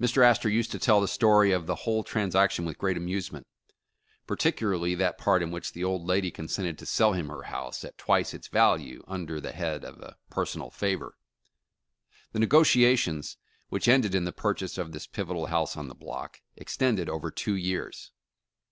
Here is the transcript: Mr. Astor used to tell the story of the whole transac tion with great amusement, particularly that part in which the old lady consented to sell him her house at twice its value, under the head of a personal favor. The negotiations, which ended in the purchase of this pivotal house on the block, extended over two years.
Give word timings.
Mr. 0.00 0.24
Astor 0.24 0.48
used 0.48 0.70
to 0.70 0.78
tell 0.78 1.00
the 1.00 1.08
story 1.08 1.50
of 1.50 1.66
the 1.66 1.74
whole 1.74 2.04
transac 2.04 2.52
tion 2.52 2.64
with 2.64 2.78
great 2.78 2.96
amusement, 2.96 3.44
particularly 4.24 4.94
that 4.94 5.18
part 5.18 5.42
in 5.42 5.50
which 5.50 5.72
the 5.72 5.82
old 5.82 6.06
lady 6.06 6.30
consented 6.30 6.78
to 6.78 6.86
sell 6.86 7.12
him 7.12 7.26
her 7.26 7.42
house 7.42 7.82
at 7.82 7.98
twice 7.98 8.32
its 8.32 8.46
value, 8.46 9.02
under 9.08 9.40
the 9.40 9.50
head 9.50 9.84
of 9.84 9.98
a 9.98 10.16
personal 10.30 10.70
favor. 10.70 11.16
The 12.30 12.38
negotiations, 12.38 13.36
which 13.68 13.88
ended 13.88 14.14
in 14.14 14.22
the 14.26 14.32
purchase 14.32 14.78
of 14.78 14.92
this 14.92 15.08
pivotal 15.08 15.46
house 15.46 15.76
on 15.76 15.88
the 15.88 15.94
block, 15.96 16.40
extended 16.56 17.08
over 17.10 17.32
two 17.32 17.56
years. 17.56 18.12